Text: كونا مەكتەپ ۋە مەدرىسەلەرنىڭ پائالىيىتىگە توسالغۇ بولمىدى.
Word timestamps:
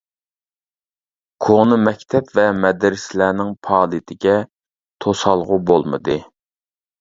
كونا 1.47 1.77
مەكتەپ 1.87 2.31
ۋە 2.39 2.45
مەدرىسەلەرنىڭ 2.61 3.51
پائالىيىتىگە 3.69 4.35
توسالغۇ 5.07 5.61
بولمىدى. 5.71 6.19